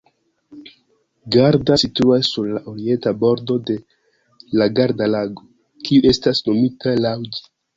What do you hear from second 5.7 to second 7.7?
kiu estas nomita laŭ ĝi.